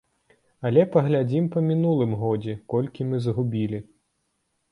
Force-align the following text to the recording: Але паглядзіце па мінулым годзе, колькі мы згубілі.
Але 0.67 0.85
паглядзіце 0.95 1.51
па 1.55 1.59
мінулым 1.67 2.15
годзе, 2.23 2.57
колькі 2.75 3.01
мы 3.09 3.17
згубілі. 3.27 3.79